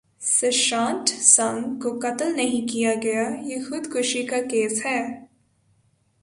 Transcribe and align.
سشانت 0.21 1.09
سنگھ 1.25 1.79
کو 1.81 1.89
قتل 1.99 2.35
نہیں 2.35 2.67
کیا 2.67 2.93
گیا 3.03 3.27
یہ 3.41 3.63
خودکشی 3.69 4.23
کا 4.25 4.41
کیس 4.49 4.85
ہے 4.85 5.01